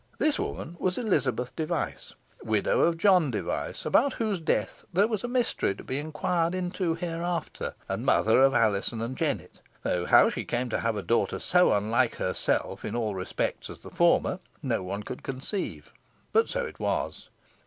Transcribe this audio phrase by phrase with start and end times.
[0.17, 5.27] This woman was Elizabeth Device, widow of John Device, about whose death there was a
[5.27, 10.43] mystery to be inquired into hereafter, and mother of Alizon and Jennet, though how she
[10.43, 14.81] came to have a daughter so unlike herself in all respects as the former, no
[14.81, 15.93] one could conceive;
[16.33, 17.29] but so it was.